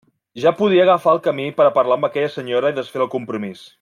Ja 0.43 0.53
podia 0.61 0.85
agafar 0.85 1.13
el 1.17 1.21
camí 1.27 1.45
per 1.59 1.67
a 1.67 1.73
parlar 1.77 1.99
amb 1.99 2.09
aquella 2.09 2.33
senyora 2.37 2.73
i 2.75 2.79
desfer 2.81 3.03
el 3.07 3.11
compromís! 3.17 3.63